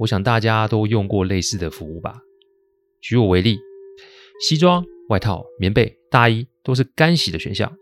[0.00, 2.20] 我想大家都用过类似的服务吧。
[3.00, 3.58] 举我为例，
[4.40, 7.76] 西装、外套、棉被、大衣都是干洗的选项。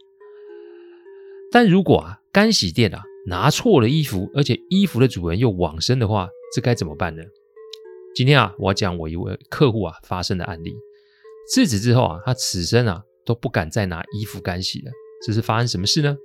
[1.51, 7.23] 但如果啊，干洗店啊拿错了衣服，而且衣服的主人又往生的话，这该怎么办呢？
[8.15, 10.75] 今天啊，我要讲我一位客户啊发生的案例。
[11.49, 14.93] 自此之后啊，他此生啊都不敢再拿衣服干洗了。
[15.27, 16.17] 这是发生什么事呢？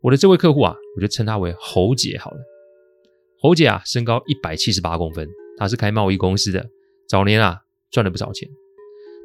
[0.00, 2.38] 我的这位客户啊，我就称他为侯姐好了。
[3.46, 6.68] 侯姐啊，身高一百七十八公分，她是开贸易公司的，
[7.08, 7.60] 早年啊
[7.92, 8.48] 赚了不少钱。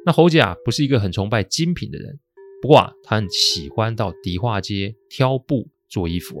[0.06, 2.20] 那侯姐啊，不是一个很崇拜精品的人，
[2.60, 6.40] 不过啊，她很喜欢到迪化街挑布做衣服。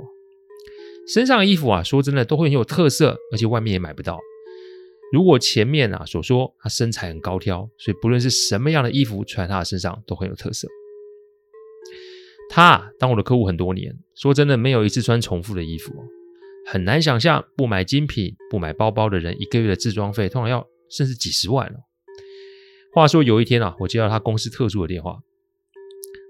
[1.12, 4.20] 身上的衣服啊，说真的都会很有特色，而且外面也买不到。
[5.12, 10.68] 如果前面啊所说，她身材很高挑，所以不论是什么样的衣服穿在她的身上都很有特色。
[12.48, 15.92] 她啊，当我的客户很多年，说真的没有一次穿重复的衣服。
[16.66, 21.78] 很难想象，不买精品、不买包包的人，一个月的置装费通常要甚至几十万了。
[22.94, 25.18] 话说有一天啊，我接到他公司特助的电话。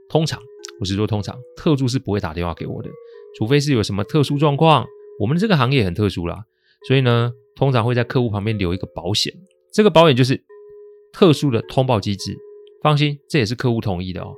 [0.08, 0.40] 通常，
[0.80, 2.88] 我是说通常，特助是不会打电话给我的，
[3.36, 4.86] 除非是有什么特殊状况。
[5.20, 6.44] 我们这个行业很特殊啦，
[6.88, 9.32] 所以呢，通常会在客户旁边留一个保险。
[9.72, 10.42] 这个保险就是
[11.12, 12.36] 特殊的通报机制。
[12.82, 14.34] 放心，这也是客户同意的哦。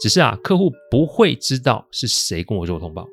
[0.00, 3.08] 只是啊，客户不会知道是谁跟我做通报，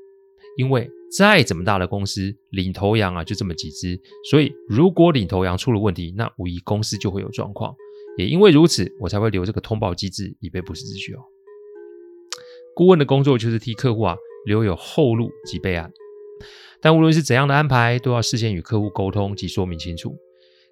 [0.58, 0.90] 因为。
[1.18, 4.00] 再怎么大的公司，领头羊啊就这么几只，
[4.30, 7.76] 所以如果领头羊出了问题，那无疑公司就会有状况。
[8.18, 11.20] 也因为如此，我才会留这个通报机制，以备不时之需哦。
[12.76, 14.16] 顾问的工作就是替客户啊
[14.46, 15.92] 留有后路及备案，
[16.82, 20.16] 但无论是怎样的安排，都要事先与客户沟通及说明清楚，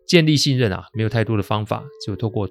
[0.06, 2.48] 建立信任啊，没有太多的方法，只有透过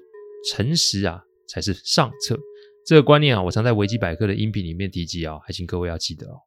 [0.49, 2.39] 诚实啊才是上策。
[2.85, 6.37] 这个观念啊，我常在维基百科的音频里面提及啊，还请各位要记得哦。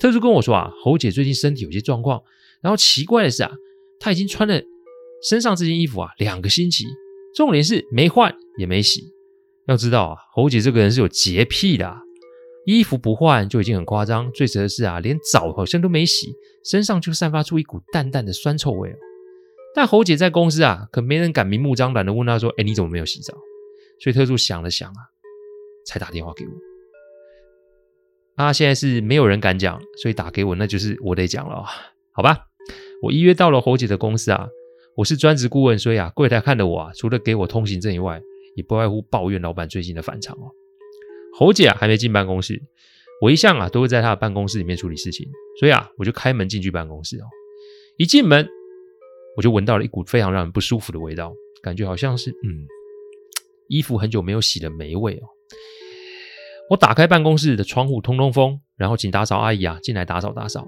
[0.00, 2.22] 特助跟我说啊，侯姐最近身体有些状况，
[2.60, 3.50] 然后奇怪的是啊，
[3.98, 4.60] 她已经穿了
[5.28, 6.84] 身上这件衣服啊两个星期，
[7.34, 9.12] 重点是没换也没洗。
[9.66, 11.96] 要知道啊，侯姐这个人是有洁癖的，
[12.66, 16.34] 衣服不换就已经很夸张，最扯的是啊，连澡好像都没洗，
[16.64, 18.96] 身上就散发出一股淡淡的酸臭味哦。
[19.74, 23.34] 但侯姐在公司啊，可没人敢明目张胆的问她说：“哎，你怎么没有洗澡？”
[24.02, 25.00] 所以特助想了想啊，
[25.86, 26.73] 才打电话给我。
[28.36, 31.64] 啊，现在是没有人敢讲，所以打给我，那就是我得讲了，
[32.12, 32.46] 好吧？
[33.00, 34.48] 我预约到了侯姐的公司啊，
[34.96, 38.20] 我是专职顾问，所以啊，柜台看的我啊，除了给我通行证以外，
[38.56, 40.50] 也不外乎抱怨老板最近的反常哦。
[41.38, 42.60] 侯姐啊，还没进办公室，
[43.20, 45.28] 我一向啊都会在她的办公室里面处理事情，
[45.60, 47.26] 所以啊，我就开门进去办公室哦。
[47.98, 48.48] 一进门，
[49.36, 52.66] 我就闻到了一股非常让人不舒服的味道，感觉好像是嗯，
[53.68, 55.28] 衣服很久没有洗的霉味哦。
[56.70, 60.66] 我打开办公室的窗户通通风，然后请打扫阿姨啊进来打扫打扫。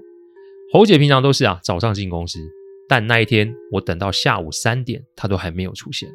[0.71, 2.39] 侯姐平常都是啊早上进公司，
[2.87, 6.09] 但那一天我等到下午三点，她都还没有出现。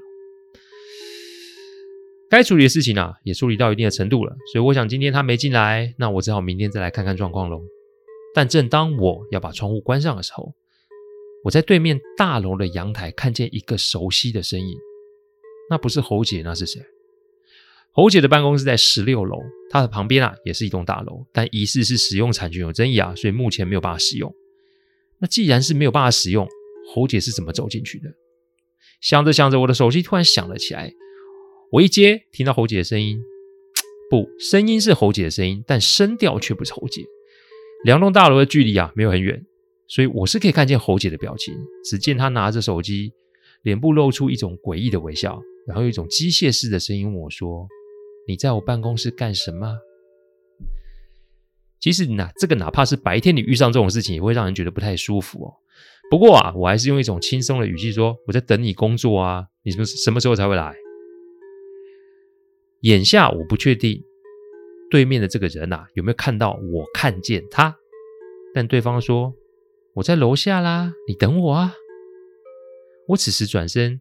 [2.30, 7.60] 该处理的事情啊也处理到一定的程度了，所以我想今天她没进来，那我只好明天再来看看状况喽。
[8.34, 10.54] 但正当我要把窗户关上的时候，
[11.44, 14.78] 我在对面大楼的阳台看见一个熟悉的身影，
[15.68, 16.80] 那不是侯姐，那是谁？
[17.94, 24.34] 侯姐的办公室在十六楼，她的旁边啊也是一栋大楼，但疑似是使用产权有争议啊，所以目前没有办法使用。
[25.18, 26.48] 那既然是没有办法使用，
[26.94, 28.08] 侯姐是怎么走进去的？
[29.02, 30.90] 想着想着，我的手机突然响了起来。
[31.70, 33.20] 我一接，听到侯姐的声音，
[34.08, 37.04] 不，声音是侯姐的声音，但声调却不是侯姐。
[37.84, 39.44] 两栋大楼的距离啊没有很远，
[39.86, 41.54] 所以我是可以看见侯姐的表情。
[41.84, 43.12] 只见她拿着手机，
[43.62, 47.68] 脸部露出一种诡异的微笑，然后有一种机械式的声音问我说。
[48.26, 49.78] 你在我办公室干什么？
[51.80, 55.54] 其实哪这个哪怕是白天你遇上这种事情，也会让人觉得不太舒服哦。
[56.10, 60.76] 不过啊，我还是用一种轻松的语气说：“我在等你工作啊，你什么什么时候才会来？”
[62.82, 64.04] 眼下我不确定
[64.90, 67.76] 对面的这个人呐、啊、有没有看到我看见他，
[68.54, 69.34] 但对方说
[69.94, 71.74] ：“我在楼下啦，你等我啊。”
[73.08, 74.00] 我此时转身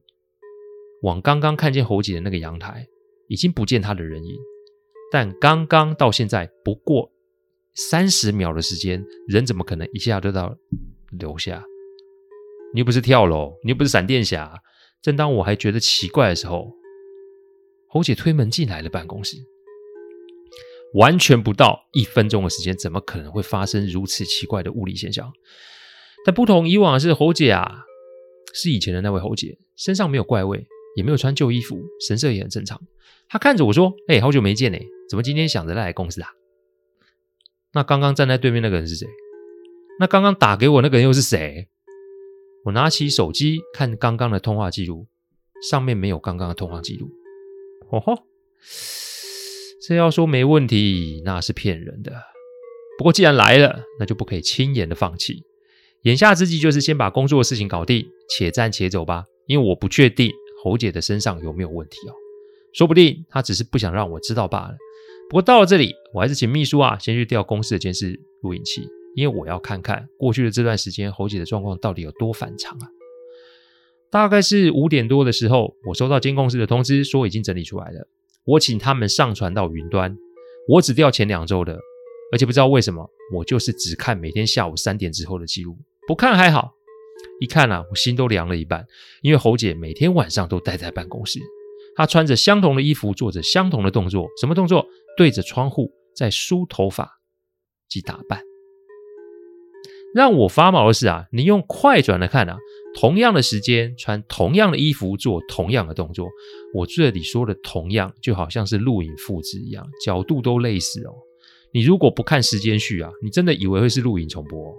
[1.02, 2.88] 往刚刚看见侯姐的那个阳台，
[3.32, 4.36] 已经不见他的人影。
[5.10, 7.10] 但刚刚到现在不过
[7.74, 10.54] 三十秒的时间，人怎么可能一下就到
[11.18, 11.64] 楼下？
[12.74, 14.62] 你又不是跳楼，你又不是闪电侠。
[15.02, 16.74] 正当我还觉得奇怪的时候，
[17.88, 19.38] 侯姐推门进来了办公室。
[20.94, 25.32] 完全不到一分钟的时间，怎么可能会发生如此奇怪的物理现象？
[26.26, 27.86] 但不同以往的是，侯姐啊，
[28.54, 32.82] 是以前的那位侯姐，身上没有怪味，也没有穿旧衣服，神色也很正常。
[33.30, 34.78] 他看着我说：“哎、好久没见呢，
[35.10, 36.30] 怎么今天想着来公司啊？”
[37.74, 39.08] 那刚刚站在对面那个人是谁？
[40.00, 41.68] 那刚刚打给我那个人又是谁？
[42.66, 45.08] 我拿起手机看刚刚的通话记录，
[45.70, 47.10] 上面没有刚刚的通话记录。
[47.90, 48.24] 哦吼，
[49.82, 52.12] 这要说没问题，那是骗人的。
[52.98, 55.44] 不过既然来了，那就不可以轻言的放弃。
[56.04, 59.26] 眼下之计就是先把工作的事情搞定，且战且走吧。
[59.48, 60.32] 因为我不确定
[60.64, 62.14] 侯姐的身上有没有问题哦，
[62.74, 64.76] 说不定她只是不想让我知道罢了。
[65.30, 68.82] 不过到了这里，我还是请秘书啊先去调公司的监视录影器。
[69.14, 72.88] 因为我要看看过去的这段时间侯姐的状况到底有多反常啊！
[74.10, 78.08] 大概是五点多的时候，我收到监控室的通知，说已经整理出来了。
[78.46, 80.18] 我请他们上传到云端。
[80.70, 81.78] 我只调前两周的，
[82.32, 85.78] 而且不知道为什么，我就是只看每天下午三点之后的记录，
[86.08, 86.74] 不看还好，
[87.40, 88.86] 一看啊，我心都凉了一半。
[89.22, 91.40] 因为侯姐每天晚上都待在办公室，
[91.96, 94.88] 她穿着相同的衣服，做着相同的动作，什么动作？
[95.18, 97.20] 对着窗户在梳头发
[97.90, 98.42] 及打扮。
[100.14, 102.58] 让我发毛的是啊，你用快转来看啊，
[103.00, 106.28] 同样的时间穿同样的衣服做同样的动作，
[106.74, 111.14] 我这里说的同样就好像是录影复制一样，角度都类似哦。
[111.74, 114.76] 你如果不看时间序啊，你真的以为会是录影重播。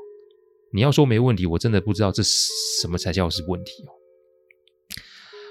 [0.73, 3.91] 你要说没问题，我真的不知道这什么才叫是问题哦。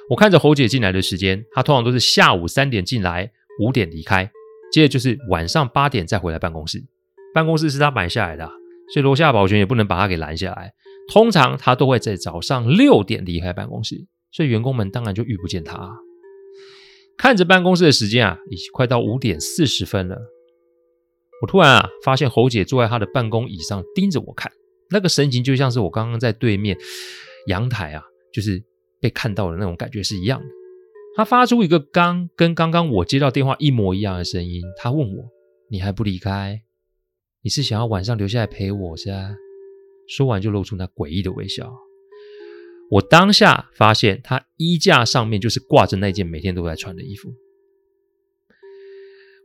[0.10, 4.32] 我看着侯姐进来的时间，她通常都是下午三点进来，五点离开，
[4.72, 6.84] 接着就是晚上八点再回来办公室。
[7.34, 8.50] 办公室是她买下来的。
[8.94, 10.74] 所以楼下保全也不能把她给拦下来。
[11.08, 15.96] 通常她都会在早上六点离开办公室，所以员工们当然就遇不见她。
[17.18, 20.18] 看着办公室的时间啊，已经快到五点四十分了。
[21.42, 24.52] 我突然啊，发现侯姐坐在她的办公椅上盯着我看，
[24.92, 26.78] 那个神情就像是我刚刚在对面
[27.48, 28.04] 阳台啊，
[28.34, 28.62] 就是
[29.00, 30.46] 被看到的那种感觉是一样的。
[31.16, 35.26] 他发出一个刚跟刚刚我接到电话一模一样的声音，他问我
[35.70, 36.62] ：“你还不离开？”
[37.44, 39.36] 你是想要晚上留下来陪我是吧？
[40.08, 41.74] 说完就露出那诡异的微笑。
[42.92, 47.34] 我当下发现他衣架上面就是挂着那件每天都在穿的衣服。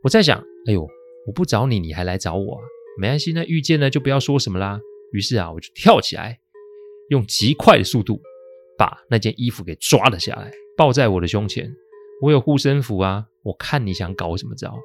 [0.03, 0.87] 我在想，哎呦，
[1.25, 2.61] 我不找你，你还来找我啊？
[2.99, 4.79] 没关系，那遇见了就不要说什么啦。
[5.13, 6.39] 于是啊，我就跳起来，
[7.09, 8.21] 用极快的速度
[8.77, 11.73] 把那件衣服给抓了下来，抱在我的胸前。
[12.21, 14.77] 我有护身符啊，我看你想搞什么招。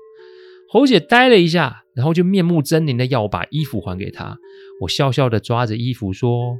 [0.68, 4.38] 侯姐呆了一下，然后就面目狰狞的要我把衣服还给她。
[4.80, 6.56] 我笑笑的抓着衣服说：“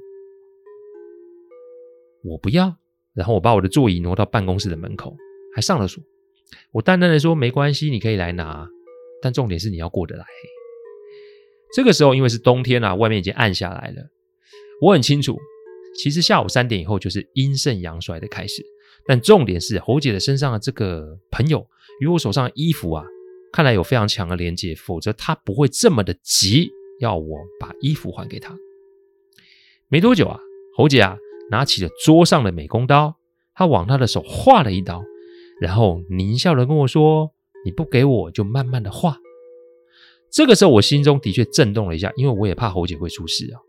[2.24, 2.76] 我不要。”
[3.14, 5.16] 然后我把我的座椅挪到办公室的门口，
[5.54, 6.02] 还上了锁。
[6.72, 8.68] 我淡淡的说：“没关系，你可以来拿，
[9.22, 10.24] 但重点是你要过得来。”
[11.74, 14.02] 这个时候因为是冬天啊，外面已经暗下来了。
[14.80, 15.38] 我很清楚，
[15.96, 18.62] 其实下午三点以后就是阴盛阳衰的开始。
[19.06, 21.66] 但重点是侯姐的身上的这个朋友
[22.00, 23.04] 与我手上衣服啊。
[23.52, 28.56] 看来有非常强的连接，否则他不会这么的急要我把衣服还给他。
[29.88, 30.38] 没多久啊，
[30.76, 31.18] 侯姐啊
[31.50, 33.16] 拿起了桌上的美工刀，
[33.54, 35.04] 她往她的手划了一刀，
[35.60, 37.30] 然后狞笑的跟我说
[37.66, 39.18] ：“你不给我就慢慢的画。”
[40.32, 43.60] 这个时候我心中的确震动了一下，因为我也怕侯姐会出事啊。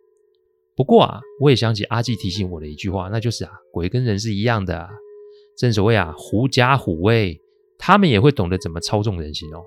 [0.76, 4.90] 不过啊，我也想起阿纪提醒我的一句话，那就是啊，鬼跟人是一样的，
[5.58, 7.40] 正所谓啊，狐假虎威。
[7.78, 9.62] 他们也会懂得怎么操纵人心哦。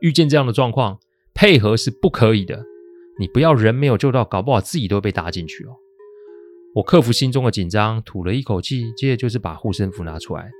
[0.00, 0.98] 遇见这样的状况，
[1.34, 2.64] 配合是不可以的。
[3.20, 5.76] 你不要人没有救到，搞不好自己都被搭进去哦。
[6.76, 10.50] 我克服心中的紧张，吐了一口气，接着就是把护身符拿出来，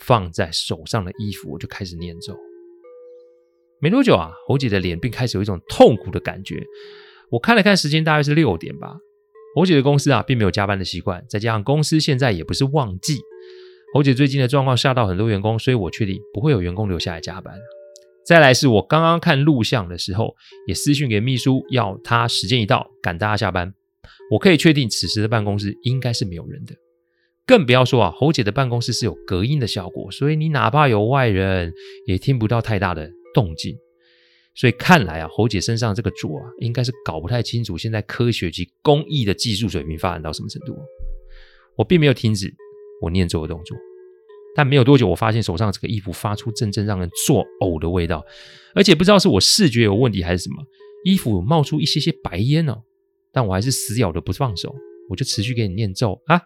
[0.00, 2.34] 放在手上的衣服，我就开始念咒。
[3.80, 6.62] 没多久啊，侯姐的脸便开始有一种痛苦的感觉。
[7.30, 8.96] 我看了看时间，大约是六点吧。
[9.54, 13.18] 侯姐的公司啊，并没有加班的习惯，再加上公司现在也不是旺季。
[13.94, 17.54] 侯姐最近的状况吓到很多员工，所以我确定不会有员工留下来加班。
[18.26, 20.34] 再来是我刚刚看录像的时候，
[20.66, 23.72] 也私讯给秘书，要他时间一到赶大家下班。
[24.30, 26.74] 我可以确定此时的办公室应该是没有人的，
[27.46, 31.72] 更不要说啊，侯姐的办公室是有隔音的效果，所以你哪怕有外人
[32.06, 33.78] 也听不到太大的动静。
[34.54, 40.76] 所以看来啊，侯姐身上这个镯啊，应该是搞不太清楚现在科学及工艺的技术水平发展到什么程度。
[41.76, 42.52] 我并没有停止
[43.00, 43.76] 我念咒的动作，
[44.56, 48.24] 但没有多久，我发现手上这个衣服发出阵阵让人作呕的味道，
[48.74, 50.56] 而且不知道是我视觉有问题还是什么，
[51.04, 52.82] 衣服冒出一些些白烟哦。
[53.32, 54.74] 但我还是死咬着不放手，
[55.08, 56.42] 我就持续给你念咒啊。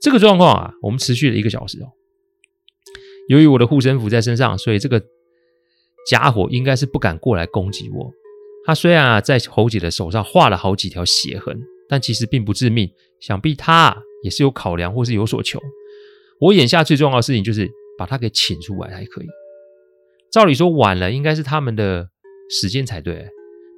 [0.00, 1.90] 这个状况啊，我们持续了一个小时哦。
[3.26, 5.02] 由于我的护身符在身上，所以这个。
[6.06, 8.10] 家伙应该是不敢过来攻击我。
[8.64, 12.90] 他虽然啊在侯姐的手上画了好几条血痕，但其实并不致命。
[13.20, 15.60] 想必他也是有考量或是有所求。
[16.38, 19.26] 我眼下最重要的事情就是把他给请出来才可以。
[20.30, 22.10] 照理说晚了应该是他们的
[22.50, 23.26] 时间才对，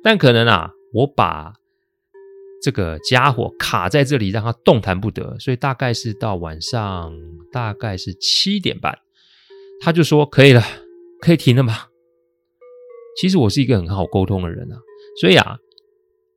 [0.02, 1.52] 但可能啊我把
[2.60, 7.14] 这个家伙卡在这里让他动弹不得，所以大概是到晚上
[7.52, 8.98] 大概是七点半，
[9.80, 10.62] 他就说可以了，
[11.20, 11.87] 可以停了吗？
[13.20, 14.78] 其实我是一个很好沟通的人啊，
[15.20, 15.58] 所以啊，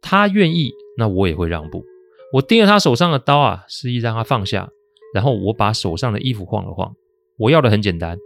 [0.01, 1.85] 他愿意，那我也会让步。
[2.33, 4.69] 我盯着他手上的刀啊，示意让他放下，
[5.13, 6.95] 然后我把手上的衣服晃了晃。
[7.37, 8.17] 我要的很简单，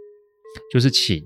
[0.72, 1.24] 就是请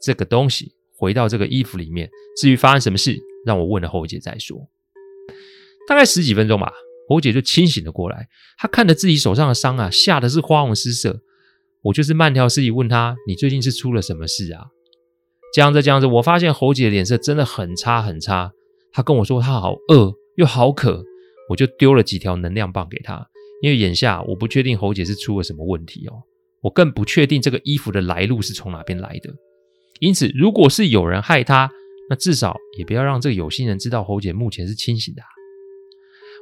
[0.00, 2.08] 这个东西回到这个衣服里面。
[2.36, 4.68] 至于发生什么事，让我问了侯姐再说。
[5.88, 6.72] 大概十几分钟吧，
[7.08, 8.28] 侯姐就清醒了过来。
[8.56, 11.20] 她看着自己手上的伤啊，吓得是花容失色。
[11.82, 14.66] 我就是慢条斯理问她：“你最近是出了什么事啊？”
[15.54, 18.52] 讲着讲着，我发现侯姐脸色真的很差很差。
[18.92, 21.04] 她跟我说她好饿又好渴，
[21.48, 23.26] 我就丢了几条能量棒给她。
[23.62, 26.22] 因为眼下我不确定侯姐是出了什么问题哦，
[26.60, 29.32] 我更不确定这个衣服的来路是从哪边来的。
[29.98, 31.70] 因此，如果是有人害她，
[32.10, 35.22] 那至少也不要让这个有心人知道侯姐目前是清醒的。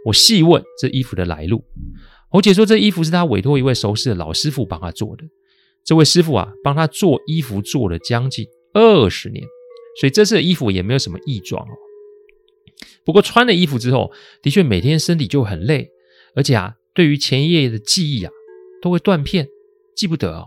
[0.07, 1.65] 我细问这衣服的来路，
[2.31, 5.25] 侯姐说这衣服是她委托一位熟识的老师傅帮她做的。
[5.85, 8.47] 这位师傅啊，帮她做衣服做了将近。
[8.75, 9.43] 二十年，
[10.01, 11.73] 所以这次的衣服也没有什么异状哦。
[13.05, 14.13] 不过穿了衣服之后，
[14.43, 15.91] 的确每天身体就很累，
[16.35, 18.33] 而且啊，对于前一夜的记忆啊，
[18.83, 19.49] 都会断片，
[19.95, 20.47] 记不得哦。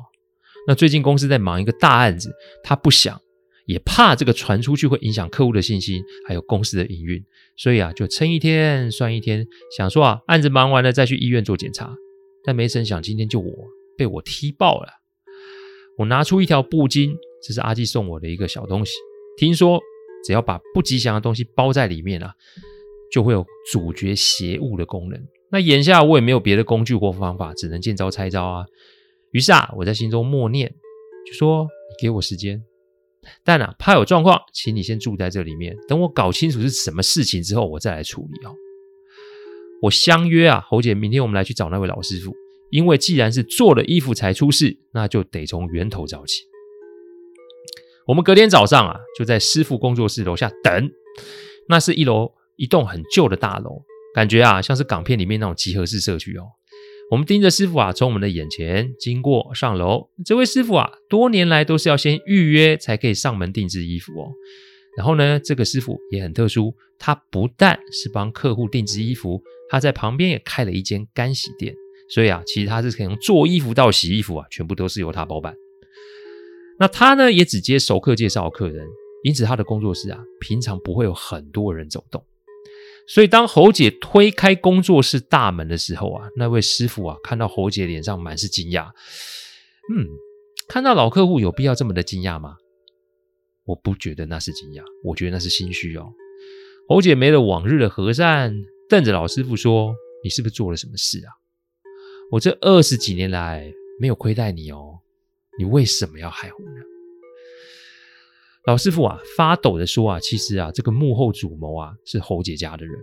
[0.67, 2.31] 那最近公司在忙一个大案子，
[2.63, 3.21] 他不想
[3.65, 7.23] 也怕这个传出去会影响客户的信心，还有公司的营运，
[7.55, 11.95] 所以啊，就撑一天算一天，想说啊，案子忙完了再去医院做检查。
[12.43, 13.53] 但没成想，今天就我
[13.97, 14.89] 被我踢爆了。
[15.99, 17.15] 我拿出一条布巾。
[17.41, 18.93] 这是阿纪送我的一个小东西，
[19.37, 19.79] 听说
[20.25, 22.33] 只要把不吉祥的东西包在里面啊，
[23.11, 25.19] 就会有阻绝邪物的功能。
[25.49, 28.65] 那眼下我也没有别的工具或方法，只能见招拆招啊。
[29.31, 30.73] 于是啊，我在心中默念，
[31.25, 32.63] 就说：“你给我时间，
[33.43, 38.55] 但啊，怕有状况，请你先住在这里面，等我搞清楚是什么事情之后，我再来处理哦。”
[39.83, 42.35] 我相约啊，侯姐，明天我们来去找那位老师傅，
[42.71, 46.41] 因为既然是做了衣服才出事，那就得从源头找起。
[48.07, 50.89] 我们隔天早上啊，就在师傅工作室楼下等。
[51.67, 53.81] 那是一楼一栋很旧的大楼，
[54.15, 56.43] 感觉啊像是港片里面那种集合式社区哦。
[57.11, 60.07] 我们盯着师傅啊从我们的眼前经过上楼。
[60.25, 64.31] 这位师傅啊，多年来都是要先预约才可以上门定制衣服哦。
[64.95, 71.75] 然后呢，这个师傅也很特殊，他不但是帮客户定制衣服，他在旁边也开了一间干洗店。
[72.09, 75.53] 所以啊，其实他是可以从做衣服到洗衣服啊，全部都是由他包办。
[76.79, 78.87] 那他呢，也只接熟客介绍的客人，
[79.23, 82.23] 因此他的工作室啊，平常不会有很多人走动。
[83.07, 88.89] 所以当侯姐推开工作室大门的时候啊，那位师傅啊，看到侯姐脸上满是惊讶。
[89.93, 90.05] 嗯，
[90.67, 92.57] 看到老客户有必要这么的惊讶吗？
[93.65, 96.11] 我不觉得那是惊讶，我觉得那是心虚哦。
[96.89, 98.53] 侯姐没了往日的和善，
[98.89, 101.31] 瞪着老师傅说：“你是不是做了什么事啊？
[102.31, 104.99] 我这二十几年来没有亏待你哦。”
[105.57, 106.81] 你为什么要害我呢？
[108.65, 112.93] 老师傅啊，发抖的说啊，其实啊，这个幕后主谋啊，是侯姐家的人。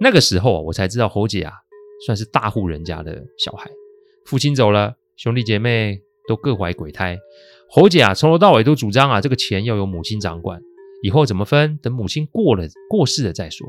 [0.00, 1.52] 那个时候啊，我才知道侯姐啊，
[2.06, 3.70] 算是大户人家的小孩，
[4.24, 7.18] 父亲走了，兄弟姐妹都各怀鬼胎。
[7.68, 10.62] 侯姐啊，从头到尾都主张啊，这个钱要由母亲掌管，
[11.02, 13.66] 以后怎么分，等母亲过了过世了再说。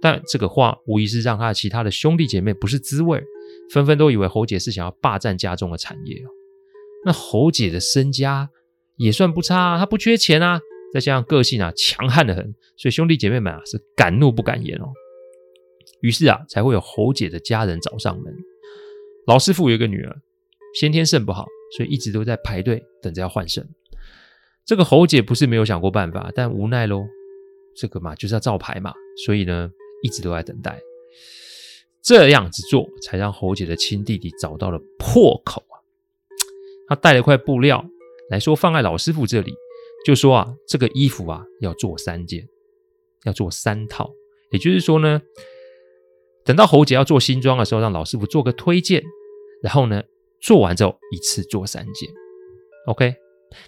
[0.00, 3.22] 但这个话无疑是让他的其他的兄弟姐妹不是滋味，
[3.70, 6.16] 纷纷都以为侯姐是想要霸占家中的产业。
[7.04, 8.50] 那侯姐的身家
[8.96, 10.60] 也算不差啊，她不缺钱啊，
[10.92, 14.92] 再加上个性啊强悍的很，所以兄弟姐妹们啊是敢怒不敢言哦。
[16.02, 18.34] 于是啊，才会有侯姐的家人找上门。
[19.26, 20.16] 老师傅有个女儿，
[20.74, 23.66] 先天肾不好，所以一直都在排队等着要换肾。
[24.66, 27.04] 这个侯姐不是没有想过办法，但无奈喽，
[27.76, 28.92] 这个嘛就是要照牌嘛，
[29.24, 29.70] 所以呢
[30.02, 30.78] 一直都在等待。
[32.02, 35.62] 这样子做，才让侯姐的亲弟弟找到了破口！
[36.90, 37.86] 他带了块布料
[38.30, 39.54] 来说，放在老师傅这里，
[40.04, 42.48] 就说啊，这个衣服啊要做三件，
[43.24, 44.10] 要做三套。
[44.50, 45.22] 也就是说呢，
[46.44, 49.04] 等到侯姐要做新装的时候，让老师傅做个推荐，
[49.62, 50.02] 然后呢
[50.40, 52.10] 做完之后一次做三件。
[52.88, 53.14] OK，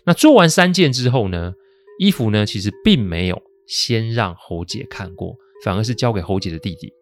[0.05, 1.55] 那做完三件之后呢，
[2.01, 6.93] 衣服呢其实并没有先让侯姐看过，反而是交给侯姐的弟弟。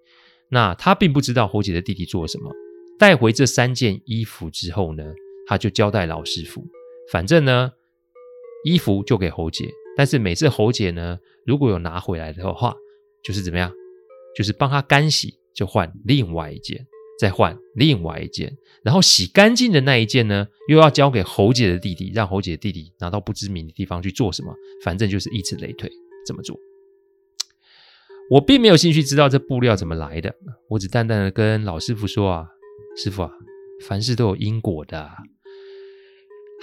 [0.50, 2.52] 那他并不知道侯姐的弟弟做了什么，
[2.98, 5.14] 带回这三件衣服之后呢，
[5.50, 6.64] 他就交代老师傅，
[7.11, 7.73] 反正呢，
[8.62, 12.73] 衣服就给侯姐，但是每次侯姐呢，如果有拿回来的话，
[13.25, 13.73] 就是怎么样，
[14.37, 16.87] 就是帮他干洗，就换另外一件，
[17.19, 24.54] 再换另外一件，然后洗干净的那一件呢，又要交给侯姐的弟弟，让侯姐的弟弟拿到不知名的地方去做什么，
[24.85, 25.90] 反正就是以此类推，
[26.25, 26.57] 怎么做。
[28.30, 30.33] 我并没有兴趣知道这布料怎么来的，
[30.69, 32.47] 我只淡淡的跟老师傅说啊，
[32.97, 33.33] 师傅啊，
[33.88, 35.11] 凡事都有因果的，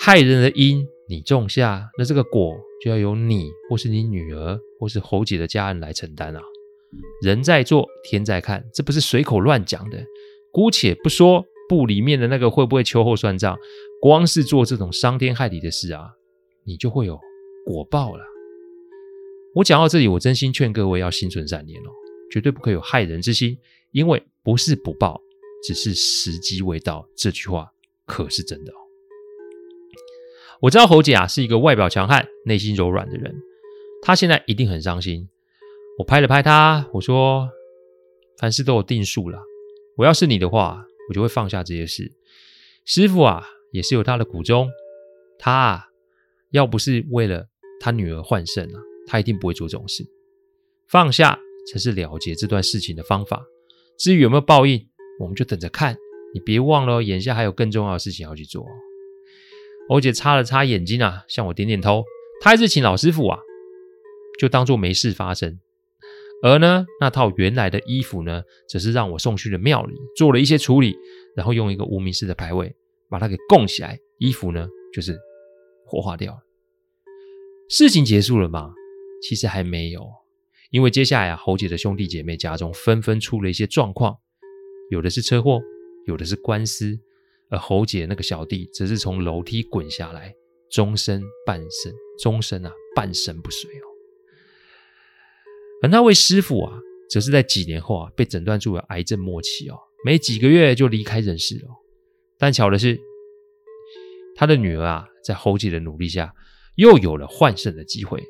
[0.07, 6.41] 害人的因你种下，那这个果就要由你或是你女儿或是侯姐的家人来承担啊。
[7.21, 10.01] 人在做，天在看，这不是随口乱讲的。
[10.53, 13.57] 姑且不说布里面的那个会不会秋后算账，
[14.01, 16.11] 光是做这种伤天害理的事啊，
[16.63, 17.19] 你就会有
[17.65, 18.23] 果报了。
[19.55, 21.91] 我讲到这里，我真心劝各位要心存善念哦，
[22.31, 23.57] 绝对不可以有害人之心，
[23.91, 25.19] 因为不是不报，
[25.65, 27.05] 只是时机未到。
[27.13, 27.73] 这句话
[28.05, 28.87] 可是真的哦。
[30.61, 33.35] 我知道侯姐啊是一个外表强悍、内心柔软的人，
[34.01, 35.29] 她现在一定很伤心。
[35.97, 37.49] 我拍了拍她，我说
[38.39, 39.39] ：“凡事都有定数了，
[39.97, 42.11] 我要是你的话，我就会放下这些事。
[42.85, 44.69] 师傅啊，也是有他的苦衷，
[45.37, 45.85] 他啊，
[46.51, 47.47] 要不是为了
[47.79, 50.05] 他女儿换肾啊。”他一定不会做这种事，
[50.89, 51.39] 放下
[51.71, 53.41] 才是了结这段事情的方法。
[53.97, 54.86] 至于有没有报应，
[55.21, 55.95] 我们就等着看。
[56.34, 58.67] 你别忘了，眼下还有更重要的事情要去做。
[59.89, 62.04] 侯姐擦了擦眼睛啊，向我点点头。
[62.41, 63.39] 她还是请老师傅啊，
[64.39, 65.60] 就当做没事发生。
[66.43, 70.95] 而呢，那套原来的衣服呢，则是让我送去了庙里，做了一些处理，
[71.36, 72.76] 然后用一个无名氏的牌位
[73.10, 73.97] 把它给供起来。
[74.19, 75.17] 衣服呢，就是
[75.86, 76.39] 火化掉了。
[77.69, 78.73] 事情结束了吗？
[79.21, 80.08] 其实还没有，
[80.69, 84.17] 因为接下来啊，侯姐的兄弟姐妹家中纷纷出了一些状况，
[84.91, 85.60] 有的是车祸，
[86.06, 87.00] 有的是官司，
[87.49, 90.36] 而侯姐那个小弟则是从楼梯滚下来，
[90.69, 93.86] 终身半身，终身啊半身不遂哦。
[95.83, 96.79] 而那位师傅啊，
[97.10, 101.69] 则是在几年后啊被诊断出了癌症末期哦，没几个月就离开人世了。
[102.38, 102.99] 但巧的是，
[104.36, 106.33] 他的女儿啊，在侯姐的努力下，
[106.75, 108.23] 又有了换肾的机会。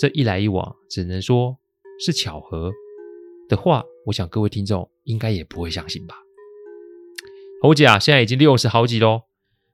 [0.00, 1.56] 这一来一往，只能说
[2.00, 2.72] 是巧合
[3.48, 6.23] 的话，我想各位听众应该也不会相信吧。
[7.64, 9.22] 侯姐啊，现在已经六十好几喽，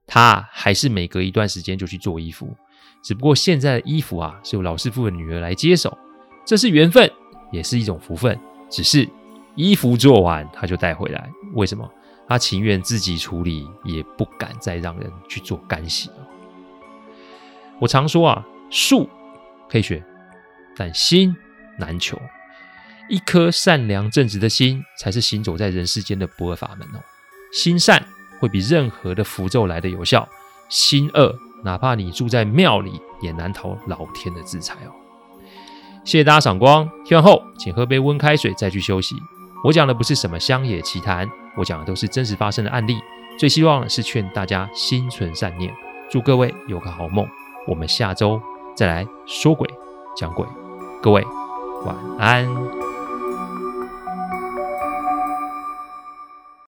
[0.07, 2.57] 她还是每隔一段时间就去做衣服，
[3.03, 5.99] 只不过现在的衣服啊，是由老师傅的女儿来接手，
[6.47, 7.11] 这是缘分，
[7.51, 8.39] 也是一种福分。
[8.71, 9.09] 只是
[9.57, 11.93] 衣服做完，她就带回来，为什么？
[12.29, 16.29] 她情愿自己处理，也不敢再让人去做干洗了。
[17.81, 19.11] 我常说啊，术
[19.69, 20.01] 可以学。
[20.77, 21.37] 但心
[21.77, 22.17] 难求，
[23.09, 27.03] 一颗善良正直的心，才是行走在人世间的不二法门哦。
[27.53, 28.05] 心善
[28.39, 30.29] 会比任何的符咒来得有效，
[30.69, 34.93] 心恶，哪怕你住在庙里，也难逃老天的制裁哦。
[36.05, 39.15] 谢谢大家赏光，听完后请喝杯温开水再去休息。
[39.65, 42.99] 我讲的不是什么乡野奇谈，我讲的都是真实发生的案例。
[43.39, 45.73] 最希望是劝大家心存善念，
[46.11, 47.27] 祝各位有个好梦。
[47.67, 48.41] 我们下周
[48.75, 49.69] 再来说鬼
[50.17, 50.47] 讲鬼。
[51.03, 51.25] 各位，
[51.85, 52.90] 晚安。